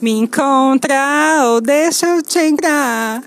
Me 0.00 0.10
encontra 0.12 1.46
ou 1.46 1.60
deixa 1.60 2.06
eu 2.06 2.22
te 2.22 2.38
entrar. 2.38 3.22